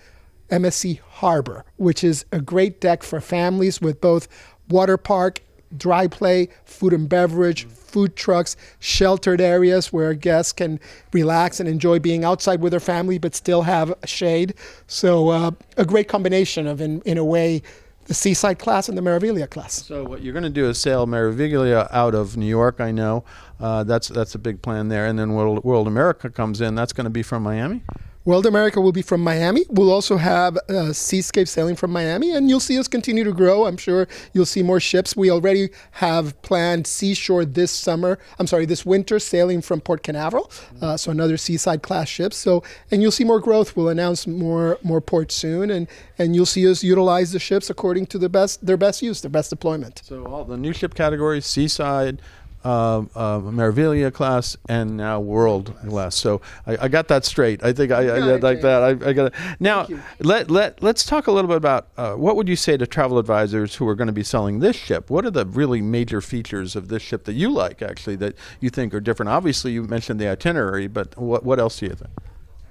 MSC 0.50 1.00
Harbor, 1.00 1.64
which 1.76 2.04
is 2.04 2.24
a 2.32 2.40
great 2.40 2.80
deck 2.80 3.02
for 3.02 3.20
families 3.20 3.80
with 3.80 4.00
both 4.00 4.28
water 4.68 4.96
park, 4.96 5.40
dry 5.76 6.06
play, 6.06 6.48
food 6.64 6.92
and 6.92 7.08
beverage, 7.08 7.66
food 7.66 8.16
trucks, 8.16 8.56
sheltered 8.78 9.40
areas 9.40 9.92
where 9.92 10.14
guests 10.14 10.52
can 10.52 10.80
relax 11.12 11.60
and 11.60 11.68
enjoy 11.68 11.98
being 11.98 12.24
outside 12.24 12.60
with 12.60 12.72
their 12.72 12.80
family 12.80 13.18
but 13.18 13.34
still 13.34 13.62
have 13.62 13.94
shade. 14.04 14.54
So, 14.86 15.28
uh, 15.28 15.50
a 15.76 15.84
great 15.84 16.08
combination 16.08 16.66
of, 16.66 16.80
in, 16.80 17.00
in 17.02 17.18
a 17.18 17.24
way, 17.24 17.62
the 18.10 18.14
Seaside 18.14 18.58
class 18.58 18.88
and 18.88 18.98
the 18.98 19.02
Meraviglia 19.02 19.48
class. 19.48 19.84
So 19.86 20.02
what 20.02 20.22
you're 20.22 20.32
going 20.32 20.42
to 20.42 20.50
do 20.50 20.68
is 20.68 20.78
sail 20.78 21.06
Meraviglia 21.06 21.88
out 21.92 22.12
of 22.12 22.36
New 22.36 22.46
York. 22.46 22.80
I 22.80 22.90
know 22.90 23.24
uh, 23.60 23.84
that's 23.84 24.08
that's 24.08 24.34
a 24.34 24.38
big 24.38 24.62
plan 24.62 24.88
there, 24.88 25.06
and 25.06 25.16
then 25.16 25.34
World, 25.34 25.62
World 25.62 25.86
America 25.86 26.28
comes 26.28 26.60
in. 26.60 26.74
That's 26.74 26.92
going 26.92 27.04
to 27.04 27.10
be 27.10 27.22
from 27.22 27.44
Miami. 27.44 27.82
World 28.26 28.44
America 28.44 28.82
will 28.82 28.92
be 28.92 29.00
from 29.00 29.22
Miami. 29.22 29.64
We'll 29.70 29.90
also 29.90 30.18
have 30.18 30.58
uh, 30.68 30.92
Seascape 30.92 31.48
sailing 31.48 31.74
from 31.74 31.90
Miami, 31.90 32.32
and 32.32 32.50
you'll 32.50 32.60
see 32.60 32.78
us 32.78 32.86
continue 32.86 33.24
to 33.24 33.32
grow. 33.32 33.64
I'm 33.64 33.78
sure 33.78 34.08
you'll 34.34 34.44
see 34.44 34.62
more 34.62 34.78
ships. 34.78 35.16
We 35.16 35.30
already 35.30 35.70
have 35.92 36.40
planned 36.42 36.86
Seashore 36.86 37.46
this 37.46 37.70
summer. 37.70 38.18
I'm 38.38 38.46
sorry, 38.46 38.66
this 38.66 38.84
winter 38.84 39.18
sailing 39.18 39.62
from 39.62 39.80
Port 39.80 40.02
Canaveral, 40.02 40.50
uh, 40.82 40.98
so 40.98 41.10
another 41.10 41.38
seaside 41.38 41.82
class 41.82 42.08
ship. 42.08 42.34
So, 42.34 42.62
and 42.90 43.00
you'll 43.00 43.10
see 43.10 43.24
more 43.24 43.40
growth. 43.40 43.74
We'll 43.74 43.88
announce 43.88 44.26
more 44.26 44.78
more 44.82 45.00
ports 45.00 45.34
soon, 45.34 45.70
and 45.70 45.88
and 46.18 46.36
you'll 46.36 46.44
see 46.44 46.70
us 46.70 46.84
utilize 46.84 47.32
the 47.32 47.38
ships 47.38 47.70
according 47.70 48.06
to 48.08 48.18
the 48.18 48.28
best 48.28 48.66
their 48.66 48.76
best 48.76 49.00
use, 49.00 49.22
their 49.22 49.30
best 49.30 49.48
deployment. 49.48 50.02
So 50.04 50.26
all 50.26 50.44
the 50.44 50.58
new 50.58 50.74
ship 50.74 50.92
categories: 50.94 51.46
Seaside, 51.46 52.20
uh, 52.64 53.02
uh, 53.14 54.10
class, 54.10 54.56
and 54.68 54.96
now 54.96 55.20
World 55.20 55.74
class. 55.88 56.14
So 56.16 56.40
I, 56.66 56.76
I 56.82 56.88
got 56.88 57.08
that 57.08 57.24
straight. 57.24 57.62
I 57.64 57.72
think 57.72 57.92
I, 57.92 58.16
I 58.16 58.18
got 58.20 58.42
like 58.42 58.60
that. 58.62 58.82
I, 58.82 59.08
I 59.08 59.12
got 59.12 59.26
it. 59.26 59.34
Now 59.58 59.86
let 60.20 60.50
let 60.50 60.82
let's 60.82 61.04
talk 61.04 61.26
a 61.26 61.32
little 61.32 61.48
bit 61.48 61.56
about 61.56 61.88
uh, 61.96 62.14
what 62.14 62.36
would 62.36 62.48
you 62.48 62.56
say 62.56 62.76
to 62.76 62.86
travel 62.86 63.18
advisors 63.18 63.76
who 63.76 63.88
are 63.88 63.94
going 63.94 64.08
to 64.08 64.12
be 64.12 64.22
selling 64.22 64.60
this 64.60 64.76
ship? 64.76 65.10
What 65.10 65.24
are 65.24 65.30
the 65.30 65.46
really 65.46 65.80
major 65.80 66.20
features 66.20 66.76
of 66.76 66.88
this 66.88 67.02
ship 67.02 67.24
that 67.24 67.34
you 67.34 67.50
like 67.50 67.82
actually 67.82 68.16
that 68.16 68.34
you 68.60 68.70
think 68.70 68.94
are 68.94 69.00
different? 69.00 69.30
Obviously, 69.30 69.72
you 69.72 69.82
mentioned 69.84 70.20
the 70.20 70.28
itinerary, 70.28 70.86
but 70.86 71.16
what 71.16 71.44
what 71.44 71.58
else 71.58 71.78
do 71.78 71.86
you 71.86 71.94
think? 71.94 72.10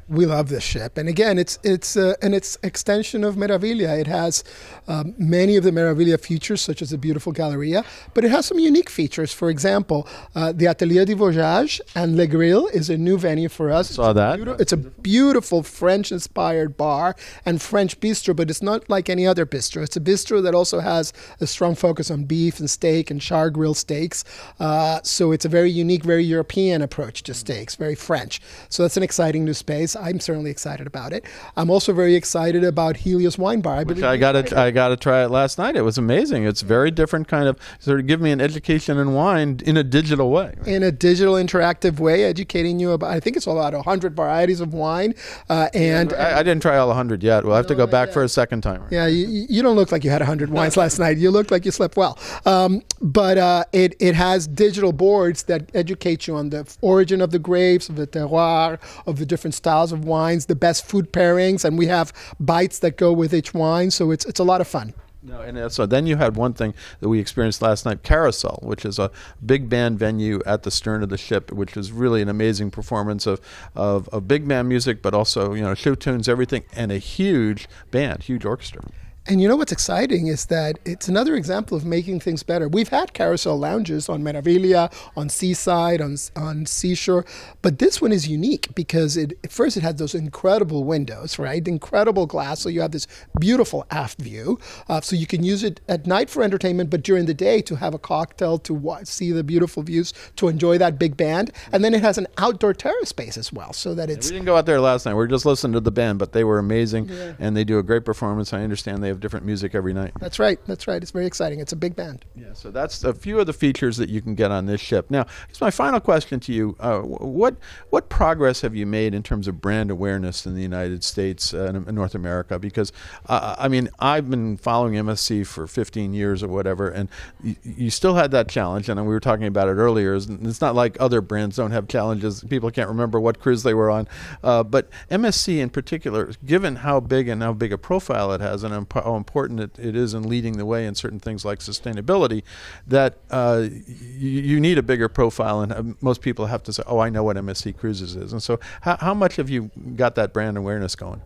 We 0.10 0.26
love 0.26 0.50
this 0.50 0.64
ship, 0.64 0.98
and 0.98 1.08
again, 1.08 1.38
it's 1.38 1.60
it's 1.64 1.96
uh, 1.96 2.16
and 2.22 2.34
it's 2.34 2.58
extension 2.64 3.24
of 3.24 3.36
Meraviglia. 3.36 4.00
It 4.00 4.08
has 4.08 4.44
um, 4.88 5.14
many 5.18 5.56
of 5.56 5.64
the 5.64 5.72
Meraviglia 5.72 6.20
features, 6.20 6.62
such 6.62 6.82
as 6.82 6.90
the 6.90 6.98
beautiful 6.98 7.32
Galleria, 7.32 7.84
but 8.14 8.26
it 8.26 8.32
has 8.32 8.46
some 8.48 8.60
unique 8.60 8.90
features. 8.90 9.32
For 9.34 9.50
example, 9.50 10.08
uh, 10.36 10.52
the 10.52 10.68
Atelier 10.68 11.06
du 11.06 11.16
Voyage 11.16 11.80
and 11.96 12.18
Le 12.18 12.28
Grill 12.28 12.68
is 12.68 12.90
a 12.90 12.98
new 12.98 13.18
venue 13.18 13.50
for 13.50 13.70
us. 13.72 13.92
Saw 13.92 14.14
that. 14.14 14.40
Beauti- 14.40 14.60
It's 14.60 14.74
a 14.74 14.78
beautiful 14.78 15.64
French-inspired 15.64 16.76
bar 16.78 17.16
and 17.46 17.62
French 17.62 18.00
bistro, 18.00 18.36
but 18.36 18.50
it's 18.50 18.62
not 18.64 18.90
like 18.90 19.10
any 19.10 19.28
other 19.28 19.46
bistro. 19.46 19.84
It's 19.84 19.96
a 19.96 20.02
bistro 20.02 20.42
that 20.44 20.56
also 20.56 20.80
has 20.80 21.14
a 21.40 21.46
strong 21.48 21.76
focus 21.76 22.10
on 22.10 22.24
beef 22.24 22.60
and 22.60 22.70
steak 22.70 23.12
and 23.12 23.22
char 23.22 23.50
grill 23.50 23.74
steaks. 23.76 24.24
Uh, 24.60 25.00
so 25.04 25.32
it's 25.32 25.46
a 25.46 25.50
very 25.50 25.70
unique, 25.70 26.04
very 26.04 26.24
European 26.24 26.82
approach 26.82 27.24
to 27.24 27.34
steaks, 27.34 27.76
very 27.76 27.96
French. 27.96 28.42
So 28.70 28.84
that's 28.84 28.98
an 28.98 29.04
exciting 29.04 29.46
new 29.46 29.54
space. 29.54 29.96
I'm 30.00 30.20
certainly 30.20 30.52
excited 30.52 30.88
about 30.88 31.14
it. 31.14 31.26
I'm 31.56 31.70
also 31.70 31.94
very 31.94 32.16
excited 32.16 32.64
about 32.64 32.98
Helios 32.98 33.38
Wine 33.38 33.62
Bar. 33.62 33.76
I 33.76 33.84
Which 33.84 34.02
I 34.02 34.18
got 34.18 34.34
tried 34.34 34.48
to 34.48 34.60
I 34.60 34.72
got 34.72 34.90
to 34.90 34.98
try 34.98 35.24
it 35.24 35.30
last 35.30 35.58
night. 35.58 35.76
It 35.76 35.82
was 35.82 35.98
amazing. 35.98 36.46
It's 36.46 36.62
very 36.62 36.92
different 36.92 37.28
kind 37.28 37.48
of 37.48 37.60
sort 37.80 38.00
of 38.00 38.08
give 38.08 38.22
me 38.22 38.32
an 38.32 38.42
education 38.42 38.98
in 38.98 39.14
wine 39.14 39.60
in 39.66 39.78
a 39.78 39.84
digital 39.84 40.30
way. 40.32 40.56
in 40.66 40.84
a 40.84 40.92
digital 40.92 41.34
interactive 41.36 42.00
way, 42.00 42.24
educating 42.24 42.80
you 42.80 42.92
about. 42.92 43.12
I 43.12 43.20
think 43.20 43.38
it's 43.38 43.48
about 43.48 43.74
hundred 43.86 44.16
varieties 44.16 44.62
of 44.62 44.74
wine, 44.74 45.14
uh, 45.50 45.70
and 45.74 46.14
I, 46.14 46.40
I 46.40 46.44
didn't 46.44 46.62
try 46.62 46.78
all 46.78 46.88
100 46.88 47.24
yet. 47.24 47.44
We'll 47.44 47.56
have 47.56 47.68
to 47.68 47.76
go 47.76 47.88
back 47.88 48.10
yeah. 48.10 48.14
for 48.14 48.24
a 48.24 48.30
second 48.30 48.62
time. 48.62 48.84
Yeah, 48.90 49.08
you, 49.08 49.46
you 49.50 49.62
don't 49.62 49.76
look 49.76 49.92
like 49.92 50.04
you 50.04 50.10
had 50.10 50.22
100 50.22 50.50
wines 50.50 50.78
last 50.78 51.00
night. 51.00 51.18
You 51.18 51.32
look 51.32 51.52
like 51.52 51.66
you 51.66 51.72
slept 51.72 51.98
well. 51.98 52.18
Um, 52.46 52.84
but 53.02 53.38
uh, 53.38 53.64
it, 53.72 53.96
it 54.00 54.16
has 54.16 54.48
digital 54.48 54.92
boards 54.92 55.44
that 55.44 55.70
educate 55.74 56.28
you 56.28 56.36
on 56.36 56.50
the 56.50 56.72
origin 56.82 57.22
of 57.22 57.32
the 57.32 57.40
grapes, 57.40 57.90
of 57.90 57.96
the 57.96 58.08
terroir, 58.08 58.80
of 59.06 59.18
the 59.18 59.26
different 59.26 59.54
styles 59.54 59.89
of 59.92 60.06
wines, 60.06 60.46
the 60.46 60.56
best 60.56 60.86
food 60.86 61.12
pairings, 61.12 61.66
and 61.66 61.78
we 61.78 61.88
have 61.88 62.14
bites 62.40 62.80
that 62.80 62.98
go 62.98 63.12
with 63.12 63.34
each 63.34 63.54
wine. 63.54 63.92
So 63.92 64.12
it's, 64.12 64.26
it's 64.26 64.40
a 64.40 64.44
lot 64.44 64.62
of 64.62 64.68
fun. 64.68 64.94
No, 65.22 65.42
and 65.42 65.58
uh, 65.58 65.68
so 65.68 65.86
then 65.86 66.08
you 66.08 66.16
had 66.16 66.38
one 66.38 66.54
thing 66.54 66.74
that 67.02 67.10
we 67.10 67.20
experienced 67.20 67.62
last 67.62 67.86
night, 67.86 68.04
Carousel, 68.04 68.60
which 68.62 68.86
is 68.86 68.98
a 68.98 69.12
big 69.46 69.68
band 69.68 70.00
venue 70.00 70.42
at 70.46 70.64
the 70.64 70.72
stern 70.72 71.04
of 71.04 71.10
the 71.10 71.18
ship, 71.18 71.52
which 71.52 71.76
was 71.76 71.92
really 71.92 72.22
an 72.22 72.30
amazing 72.30 72.72
performance 72.72 73.28
of, 73.28 73.42
of, 73.76 74.08
of 74.10 74.30
big 74.30 74.48
band 74.48 74.70
music, 74.70 75.02
but 75.02 75.14
also 75.14 75.54
you 75.54 75.62
know 75.62 75.74
show 75.74 75.94
tunes, 75.94 76.30
everything, 76.30 76.64
and 76.74 76.92
a 76.92 76.98
huge 76.98 77.68
band, 77.92 78.24
huge 78.24 78.46
orchestra. 78.46 78.82
And 79.30 79.40
you 79.40 79.48
know 79.48 79.56
what's 79.56 79.72
exciting 79.72 80.26
is 80.26 80.48
that 80.48 80.80
it's 80.86 81.08
another 81.08 81.36
example 81.36 81.78
of 81.78 81.86
making 81.86 82.20
things 82.20 82.42
better. 82.42 82.68
We've 82.68 82.90
had 82.90 83.14
carousel 83.14 83.60
lounges 83.60 84.10
on 84.10 84.24
Meraviglia, 84.24 84.92
on 85.16 85.30
Seaside, 85.30 86.02
on 86.02 86.18
on 86.36 86.66
Seashore, 86.66 87.28
but 87.62 87.78
this 87.78 88.02
one 88.02 88.12
is 88.12 88.28
unique 88.28 88.74
because 88.74 89.16
it 89.16 89.38
first 89.52 89.78
it 89.78 89.84
had 89.84 90.00
those 90.00 90.16
incredible 90.16 90.84
windows, 90.84 91.38
right? 91.38 91.68
Incredible 91.68 92.26
glass, 92.26 92.62
so 92.62 92.70
you 92.70 92.82
have 92.82 92.90
this 92.90 93.06
beautiful 93.40 93.86
aft 93.92 94.20
view. 94.20 94.58
Uh, 94.88 95.00
so 95.00 95.16
you 95.16 95.28
can 95.28 95.44
use 95.44 95.64
it 95.64 95.80
at 95.88 96.08
night 96.08 96.32
for 96.32 96.42
entertainment, 96.42 96.90
but 96.90 97.04
during 97.04 97.28
the 97.28 97.36
day 97.36 97.62
to 97.62 97.76
have 97.76 97.94
a 97.94 98.00
cocktail, 98.00 98.58
to 98.58 98.74
wa- 98.74 99.04
see 99.04 99.32
the 99.32 99.44
beautiful 99.44 99.84
views, 99.84 100.12
to 100.38 100.48
enjoy 100.48 100.80
that 100.80 100.98
big 100.98 101.16
band, 101.16 101.52
and 101.72 101.84
then 101.84 101.94
it 101.94 102.02
has 102.02 102.18
an 102.18 102.26
outdoor 102.40 102.74
terrace 102.74 103.10
space 103.10 103.38
as 103.38 103.54
well, 103.54 103.74
so 103.74 103.94
that 103.94 104.10
it's 104.10 104.32
We 104.32 104.38
didn't 104.38 104.48
go 104.48 104.58
out 104.58 104.66
there 104.66 104.82
last 104.82 105.06
night. 105.06 105.14
We 105.14 105.18
were 105.18 105.28
just 105.28 105.46
listening 105.46 105.74
to 105.74 105.82
the 105.82 105.92
band, 105.92 106.18
but 106.18 106.34
they 106.34 106.44
were 106.44 106.58
amazing, 106.58 107.12
and 107.38 107.56
they 107.56 107.64
do 107.64 107.78
a 107.78 107.84
great 107.84 108.06
performance. 108.06 108.54
I 108.54 108.64
understand 108.64 109.04
they 109.04 109.08
have 109.10 109.19
different 109.20 109.46
music 109.46 109.76
every 109.76 109.94
night. 109.94 110.12
that's 110.20 110.40
right, 110.40 110.60
that's 110.66 110.88
right. 110.88 111.02
It's 111.02 111.12
very 111.12 111.26
exciting. 111.26 111.60
It's 111.60 111.74
a 111.74 111.76
big 111.76 111.96
band. 111.96 112.26
Yeah, 112.36 112.54
so 112.54 112.72
that's 112.72 113.04
a 113.04 113.14
few 113.14 113.40
of 113.40 113.46
the 113.46 113.54
features 113.54 113.98
that 113.98 114.10
you 114.10 114.22
can 114.22 114.36
get 114.36 114.52
on 114.52 114.66
this 114.66 114.82
ship. 114.82 115.10
Now, 115.10 115.26
here's 115.48 115.62
my 115.62 115.72
final 115.72 116.00
question 116.00 116.40
to 116.42 116.54
you: 116.54 116.76
uh, 116.80 117.00
what 117.00 117.56
what 117.90 118.10
progress 118.10 118.62
have 118.62 118.76
you 118.76 118.86
made 118.86 119.14
in 119.14 119.24
terms 119.24 119.48
of 119.48 119.62
brand 119.62 119.92
awareness 119.92 120.46
in 120.46 120.56
the 120.56 120.62
United 120.62 121.04
States 121.04 121.54
uh, 121.54 121.66
and 121.66 121.88
in 121.88 121.96
North 121.96 122.16
America? 122.16 122.60
Because 122.60 122.92
uh, 123.28 123.56
I 123.58 123.68
mean, 123.68 123.90
I've 124.00 124.30
been 124.30 124.58
following 124.58 124.94
MSC 124.94 125.46
for 125.46 125.68
15 125.68 126.14
years 126.14 126.44
or 126.44 126.48
whatever, 126.48 126.90
and 126.90 127.10
you, 127.44 127.56
you 127.64 127.90
still 127.90 128.16
had 128.16 128.32
that 128.32 128.50
challenge. 128.50 128.90
And 128.90 129.00
we 129.02 129.14
were 129.14 129.20
talking 129.20 129.46
about 129.46 129.68
it 129.68 129.74
earlier. 129.74 130.16
It's 130.16 130.62
not 130.62 130.76
like 130.76 130.98
other 131.00 131.22
brands 131.22 131.56
don't 131.56 131.72
have 131.72 131.88
challenges. 131.88 132.44
People 132.44 132.72
can't 132.72 132.90
remember 132.90 133.20
what 133.20 133.40
cruise 133.40 133.64
they 133.64 133.74
were 133.74 133.90
on, 133.90 134.08
uh, 134.44 134.64
but 134.64 134.90
MSC 135.10 135.60
in 135.60 135.70
particular, 135.70 136.32
given 136.46 136.78
how 136.78 137.00
big 137.00 137.28
and 137.28 137.42
how 137.42 137.54
big 137.54 137.74
a 137.74 137.78
profile 137.78 138.32
it 138.32 138.42
has, 138.42 138.64
and 138.64 138.74
how 139.02 139.16
important 139.16 139.60
it, 139.60 139.80
it 139.80 139.96
is 139.96 140.14
in 140.14 140.28
leading 140.28 140.58
the 140.58 140.66
way 140.66 140.86
in 140.86 140.96
certain 140.96 141.20
things 141.20 141.46
like 141.46 141.60
sustainability, 141.60 142.44
that 142.88 143.18
uh, 143.32 143.68
you, 143.70 144.42
you 144.42 144.60
need 144.60 144.78
a 144.78 144.84
bigger 144.84 145.10
profile, 145.10 145.62
and 145.62 145.72
uh, 145.72 145.84
most 146.02 146.22
people 146.22 146.48
have 146.48 146.64
to 146.64 146.74
say, 146.74 146.84
"Oh, 146.88 147.00
I 147.00 147.10
know 147.10 147.24
what 147.24 147.38
MSC 147.38 147.78
Cruises 147.78 148.16
is." 148.16 148.32
And 148.32 148.42
so, 148.42 148.60
how, 148.82 148.98
how 148.98 149.14
much 149.14 149.36
have 149.38 149.50
you 149.50 149.72
got 149.96 150.16
that 150.16 150.34
brand 150.34 150.58
awareness 150.58 150.96
going? 150.96 151.22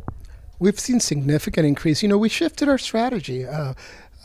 We've 0.60 0.80
seen 0.80 1.00
significant 1.00 1.68
increase. 1.68 2.02
You 2.02 2.10
know, 2.10 2.18
we 2.18 2.30
shifted 2.30 2.70
our 2.70 2.78
strategy. 2.78 3.46
Uh, 3.46 3.74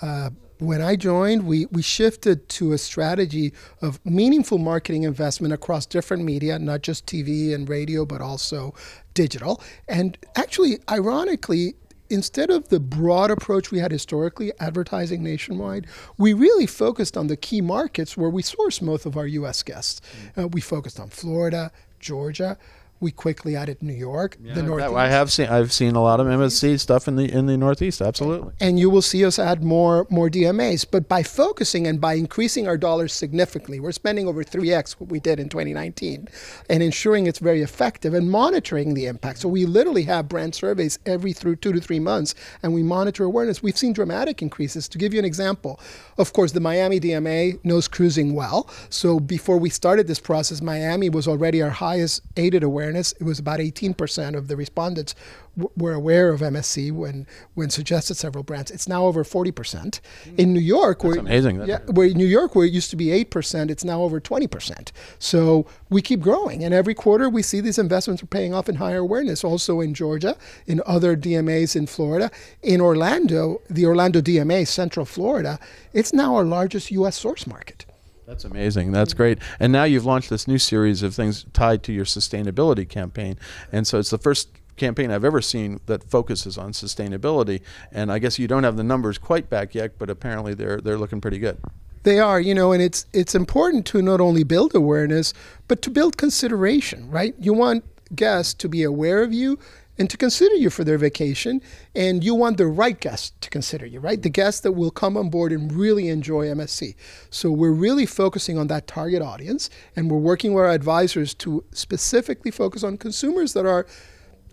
uh, 0.00 0.30
when 0.58 0.82
I 0.82 0.96
joined, 0.96 1.46
we, 1.46 1.66
we 1.66 1.82
shifted 1.82 2.48
to 2.50 2.72
a 2.72 2.78
strategy 2.78 3.52
of 3.80 4.04
meaningful 4.04 4.58
marketing 4.58 5.04
investment 5.04 5.54
across 5.54 5.86
different 5.86 6.24
media, 6.24 6.58
not 6.58 6.82
just 6.82 7.06
TV 7.06 7.54
and 7.54 7.68
radio, 7.68 8.04
but 8.04 8.20
also 8.20 8.74
digital. 9.14 9.62
And 9.88 10.18
actually, 10.36 10.78
ironically, 10.90 11.74
instead 12.10 12.50
of 12.50 12.68
the 12.68 12.80
broad 12.80 13.30
approach 13.30 13.70
we 13.70 13.78
had 13.78 13.92
historically, 13.92 14.52
advertising 14.60 15.22
nationwide, 15.22 15.86
we 16.16 16.32
really 16.32 16.66
focused 16.66 17.16
on 17.16 17.26
the 17.26 17.36
key 17.36 17.60
markets 17.60 18.16
where 18.16 18.30
we 18.30 18.42
source 18.42 18.80
most 18.80 19.06
of 19.06 19.16
our 19.16 19.26
U.S. 19.26 19.62
guests. 19.62 20.00
Uh, 20.36 20.48
we 20.48 20.60
focused 20.60 20.98
on 20.98 21.08
Florida, 21.08 21.70
Georgia. 22.00 22.58
We 23.00 23.12
quickly 23.12 23.54
added 23.56 23.82
New 23.82 23.92
York, 23.92 24.36
the 24.40 24.62
Northeast. 24.62 24.94
I 24.94 25.08
have 25.08 25.30
seen 25.32 25.48
I've 25.48 25.72
seen 25.72 25.94
a 25.94 26.02
lot 26.02 26.18
of 26.20 26.26
MSC 26.26 26.80
stuff 26.80 27.06
in 27.06 27.16
the 27.16 27.30
in 27.30 27.46
the 27.46 27.56
Northeast. 27.56 28.00
Absolutely. 28.02 28.52
and 28.60 28.78
you 28.78 28.90
will 28.90 29.02
see 29.02 29.24
us 29.24 29.38
add 29.38 29.62
more 29.62 30.06
more 30.10 30.28
DMAs. 30.28 30.84
But 30.90 31.08
by 31.08 31.22
focusing 31.22 31.86
and 31.86 32.00
by 32.00 32.14
increasing 32.14 32.66
our 32.66 32.76
dollars 32.76 33.12
significantly, 33.12 33.78
we're 33.80 33.92
spending 33.92 34.26
over 34.26 34.42
3x 34.42 34.92
what 34.98 35.10
we 35.10 35.20
did 35.20 35.38
in 35.38 35.48
2019, 35.48 36.28
and 36.68 36.82
ensuring 36.82 37.26
it's 37.26 37.38
very 37.38 37.62
effective 37.62 38.14
and 38.14 38.30
monitoring 38.30 38.94
the 38.94 39.06
impact. 39.06 39.38
So 39.38 39.48
we 39.48 39.64
literally 39.64 40.02
have 40.04 40.28
brand 40.28 40.54
surveys 40.54 40.98
every 41.06 41.32
through 41.32 41.56
two 41.56 41.72
to 41.72 41.80
three 41.80 42.00
months, 42.00 42.34
and 42.62 42.74
we 42.74 42.82
monitor 42.82 43.24
awareness. 43.24 43.62
We've 43.62 43.78
seen 43.78 43.92
dramatic 43.92 44.42
increases. 44.42 44.88
To 44.88 44.98
give 44.98 45.12
you 45.12 45.18
an 45.20 45.24
example, 45.24 45.78
of 46.16 46.32
course, 46.32 46.52
the 46.52 46.60
Miami 46.60 46.98
DMA 46.98 47.62
knows 47.64 47.86
cruising 47.86 48.34
well. 48.34 48.68
So 48.90 49.20
before 49.20 49.58
we 49.58 49.70
started 49.70 50.06
this 50.08 50.18
process, 50.18 50.60
Miami 50.60 51.08
was 51.10 51.28
already 51.28 51.62
our 51.62 51.70
highest 51.70 52.22
aided 52.36 52.62
awareness. 52.64 52.87
It 52.96 53.22
was 53.22 53.38
about 53.38 53.60
18% 53.60 54.34
of 54.36 54.48
the 54.48 54.56
respondents 54.56 55.14
w- 55.56 55.70
were 55.76 55.92
aware 55.92 56.30
of 56.30 56.40
MSC 56.40 56.90
when 56.92 57.26
when 57.54 57.70
suggested 57.70 58.14
several 58.16 58.44
brands. 58.44 58.70
It's 58.70 58.88
now 58.88 59.06
over 59.06 59.24
40%. 59.24 60.00
In 60.36 60.52
New 60.52 60.60
York, 60.60 61.04
where 61.04 61.18
amazing. 61.18 61.62
yeah, 61.66 61.80
where 61.86 62.08
New 62.10 62.26
York 62.26 62.54
where 62.54 62.66
it 62.66 62.72
used 62.72 62.90
to 62.90 62.96
be 62.96 63.06
8%, 63.24 63.70
it's 63.70 63.84
now 63.84 64.02
over 64.02 64.20
20%. 64.20 64.92
So 65.18 65.66
we 65.90 66.02
keep 66.02 66.20
growing, 66.20 66.64
and 66.64 66.72
every 66.74 66.94
quarter 66.94 67.28
we 67.28 67.42
see 67.42 67.60
these 67.60 67.78
investments 67.78 68.22
are 68.22 68.26
paying 68.26 68.54
off 68.54 68.68
in 68.68 68.76
higher 68.76 68.98
awareness. 68.98 69.44
Also 69.44 69.80
in 69.80 69.94
Georgia, 69.94 70.36
in 70.66 70.80
other 70.86 71.16
DMAs 71.16 71.74
in 71.76 71.86
Florida, 71.86 72.30
in 72.62 72.80
Orlando, 72.80 73.60
the 73.68 73.86
Orlando 73.86 74.20
DMA, 74.20 74.66
Central 74.66 75.06
Florida, 75.06 75.58
it's 75.92 76.12
now 76.12 76.34
our 76.36 76.44
largest 76.44 76.90
U.S. 76.92 77.16
source 77.16 77.46
market. 77.46 77.84
That's 78.28 78.44
amazing. 78.44 78.92
That's 78.92 79.14
great. 79.14 79.38
And 79.58 79.72
now 79.72 79.84
you've 79.84 80.04
launched 80.04 80.28
this 80.28 80.46
new 80.46 80.58
series 80.58 81.02
of 81.02 81.14
things 81.14 81.46
tied 81.54 81.82
to 81.84 81.94
your 81.94 82.04
sustainability 82.04 82.86
campaign. 82.86 83.38
And 83.72 83.86
so 83.86 83.98
it's 83.98 84.10
the 84.10 84.18
first 84.18 84.50
campaign 84.76 85.10
I've 85.10 85.24
ever 85.24 85.40
seen 85.40 85.80
that 85.86 86.04
focuses 86.04 86.58
on 86.58 86.72
sustainability. 86.72 87.62
And 87.90 88.12
I 88.12 88.18
guess 88.18 88.38
you 88.38 88.46
don't 88.46 88.64
have 88.64 88.76
the 88.76 88.84
numbers 88.84 89.16
quite 89.16 89.48
back 89.48 89.74
yet, 89.74 89.98
but 89.98 90.10
apparently 90.10 90.52
they're 90.52 90.78
they're 90.78 90.98
looking 90.98 91.22
pretty 91.22 91.38
good. 91.38 91.58
They 92.02 92.18
are, 92.18 92.38
you 92.38 92.54
know, 92.54 92.72
and 92.72 92.82
it's 92.82 93.06
it's 93.14 93.34
important 93.34 93.86
to 93.86 94.02
not 94.02 94.20
only 94.20 94.44
build 94.44 94.74
awareness, 94.74 95.32
but 95.66 95.80
to 95.80 95.90
build 95.90 96.18
consideration, 96.18 97.10
right? 97.10 97.34
You 97.40 97.54
want 97.54 97.82
guests 98.14 98.52
to 98.54 98.68
be 98.68 98.82
aware 98.82 99.22
of 99.22 99.32
you 99.32 99.58
and 99.98 100.08
to 100.10 100.16
consider 100.16 100.54
you 100.54 100.70
for 100.70 100.84
their 100.84 100.98
vacation, 100.98 101.60
and 101.94 102.22
you 102.22 102.34
want 102.34 102.56
the 102.56 102.66
right 102.66 102.98
guests 103.00 103.32
to 103.40 103.50
consider 103.50 103.86
you, 103.86 104.00
right? 104.00 104.22
The 104.22 104.30
guests 104.30 104.60
that 104.60 104.72
will 104.72 104.90
come 104.90 105.16
on 105.16 105.30
board 105.30 105.52
and 105.52 105.72
really 105.72 106.08
enjoy 106.08 106.46
MSC. 106.46 106.94
So 107.30 107.50
we're 107.50 107.72
really 107.72 108.06
focusing 108.06 108.58
on 108.58 108.68
that 108.68 108.86
target 108.86 109.22
audience, 109.22 109.70
and 109.96 110.10
we're 110.10 110.18
working 110.18 110.54
with 110.54 110.64
our 110.64 110.70
advisors 110.70 111.34
to 111.34 111.64
specifically 111.72 112.50
focus 112.50 112.84
on 112.84 112.98
consumers 112.98 113.52
that 113.54 113.66
are 113.66 113.86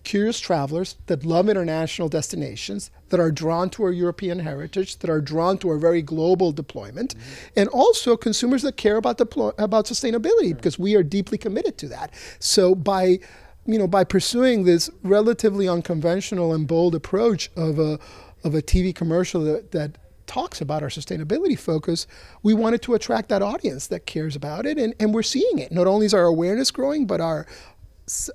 curious 0.06 0.40
travelers 0.40 0.96
that 1.08 1.25
love 1.25 1.50
international 1.50 2.08
destinations, 2.08 2.92
that 3.10 3.20
are 3.20 3.32
drawn 3.32 3.70
to 3.72 3.84
our 3.84 3.92
European 3.92 4.40
heritage, 4.40 5.00
that 5.00 5.10
are 5.10 5.20
drawn 5.20 5.58
to 5.58 5.70
our 5.70 5.78
very 5.78 6.02
global 6.02 6.54
deployment, 6.54 7.16
mm-hmm. 7.16 7.60
and 7.60 7.68
also 7.70 8.16
consumers 8.16 8.62
that 8.62 8.78
care 8.78 8.96
about 8.96 9.18
deploy- 9.18 9.52
about 9.58 9.86
sustainability 9.86 10.56
because 10.56 10.80
we 10.80 10.96
are 10.96 11.04
deeply 11.04 11.38
committed 11.38 11.78
to 11.78 11.88
that. 11.90 12.14
So 12.40 12.75
by 12.75 13.20
you 13.65 13.77
know 13.79 13.88
by 13.88 14.03
pursuing 14.03 14.63
this 14.63 14.89
relatively 15.03 15.67
unconventional 15.67 16.53
and 16.53 16.67
bold 16.67 16.95
approach 16.95 17.50
of 17.55 17.79
a 17.79 18.00
of 18.43 18.53
a 18.53 18.62
TV 18.62 18.93
commercial 18.93 19.43
that, 19.43 19.72
that 19.72 19.98
talks 20.27 20.62
about 20.62 20.84
our 20.84 20.89
sustainability 20.89 21.57
focus, 21.57 22.07
we 22.43 22.53
wanted 22.53 22.81
to 22.81 22.93
attract 22.93 23.29
that 23.29 23.41
audience 23.41 23.88
that 23.88 24.05
cares 24.05 24.36
about 24.36 24.65
it, 24.65 24.77
and, 24.77 24.93
and 25.00 25.13
we're 25.13 25.24
seeing 25.24 25.60
it. 25.60 25.72
Not 25.72 25.88
only 25.88 26.05
is 26.05 26.13
our 26.13 26.25
awareness 26.25 26.72
growing, 26.72 27.05
but 27.05 27.22
our 27.22 27.45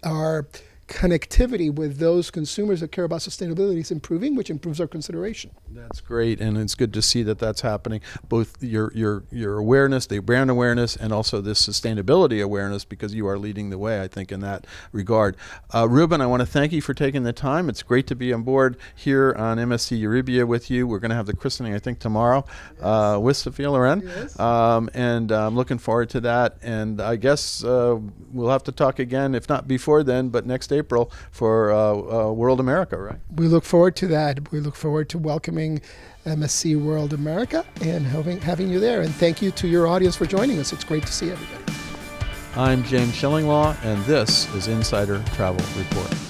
our 0.04 0.46
connectivity 0.90 1.73
with 1.73 1.99
those 1.99 2.30
consumers 2.30 2.80
that 2.80 2.90
care 2.90 3.04
about 3.04 3.20
sustainability 3.20 3.78
is 3.78 3.90
improving, 3.90 4.35
which 4.35 4.50
improves 4.50 4.80
our 4.80 4.88
consideration. 4.88 5.52
That's 5.70 6.00
great, 6.00 6.40
and 6.40 6.59
it's 6.59 6.75
good 6.75 6.92
to 6.94 7.00
see 7.00 7.23
that 7.23 7.38
that's 7.38 7.61
happening. 7.61 8.00
Both 8.28 8.62
your 8.62 8.92
your 8.94 9.23
your 9.30 9.56
awareness, 9.59 10.06
the 10.06 10.18
brand 10.18 10.50
awareness, 10.50 10.97
and 10.97 11.12
also 11.12 11.40
this 11.40 11.64
sustainability 11.66 12.42
awareness, 12.42 12.85
because 12.85 13.14
you 13.14 13.26
are 13.28 13.38
leading 13.38 13.70
the 13.70 13.78
way, 13.78 14.02
I 14.02 14.09
think, 14.09 14.32
in 14.32 14.40
that 14.40 14.66
regard. 14.92 15.37
Uh, 15.73 15.88
Ruben, 15.88 16.20
I 16.20 16.26
want 16.26 16.40
to 16.40 16.47
thank 16.47 16.73
you 16.73 16.82
for 16.82 16.92
taking 16.92 17.23
the 17.23 17.32
time. 17.32 17.68
It's 17.68 17.82
great 17.85 18.06
to 18.09 18.16
be 18.16 18.32
on 18.32 18.42
board 18.42 18.76
here 18.97 19.32
on 19.38 19.59
MSC 19.59 20.00
Euribia 20.02 20.47
with 20.47 20.70
you. 20.70 20.87
We're 20.88 20.99
going 20.99 21.11
to 21.11 21.16
have 21.16 21.26
the 21.26 21.37
christening, 21.37 21.73
I 21.73 21.78
think, 21.78 22.00
tomorrow 22.00 22.44
uh, 22.80 23.18
with 23.23 23.37
Sophia 23.37 23.70
Loren, 23.70 24.02
Yes. 24.04 24.38
um, 24.40 24.90
and 24.92 25.30
I'm 25.30 25.54
looking 25.54 25.78
forward 25.78 26.11
to 26.11 26.20
that. 26.23 26.56
And 26.62 27.00
I 27.00 27.14
guess 27.16 27.62
uh, 27.62 27.99
we'll 28.32 28.50
have 28.50 28.64
to 28.64 28.73
talk 28.73 28.99
again, 28.99 29.35
if 29.37 29.49
not 29.49 29.68
before 29.68 30.02
then, 30.02 30.30
but 30.30 30.47
next 30.47 30.73
April 30.80 31.12
for 31.30 31.72
uh, 31.72 31.78
uh, 31.78 32.32
World 32.32 32.60
America, 32.60 32.96
right? 32.96 33.20
We 33.37 33.46
look 33.46 33.64
forward 33.64 33.94
to 33.96 34.06
that. 34.08 34.50
We 34.50 34.60
look 34.60 34.76
forward 34.76 35.08
to 35.10 35.18
welcoming 35.18 35.80
MSC 36.26 36.82
World 36.82 37.12
America 37.12 37.64
and 37.82 38.06
having, 38.06 38.40
having 38.40 38.68
you 38.68 38.80
there. 38.80 39.00
And 39.02 39.14
thank 39.14 39.40
you 39.40 39.50
to 39.52 39.68
your 39.68 39.87
audience 39.87 40.16
for 40.16 40.26
joining 40.26 40.58
us. 40.58 40.72
It's 40.72 40.84
great 40.84 41.06
to 41.06 41.12
see 41.12 41.30
everybody. 41.30 41.64
I'm 42.56 42.82
James 42.82 43.12
Shillinglaw, 43.12 43.76
and 43.84 44.02
this 44.04 44.52
is 44.54 44.66
Insider 44.66 45.22
Travel 45.34 45.64
Report. 45.78 46.29